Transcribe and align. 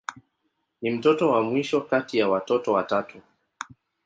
Ni 0.81 0.91
mtoto 0.91 1.29
wa 1.29 1.43
mwisho 1.43 1.81
kati 1.81 2.17
ya 2.17 2.29
watoto 2.29 2.73
watatu. 2.73 3.21